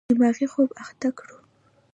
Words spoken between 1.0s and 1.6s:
کړو.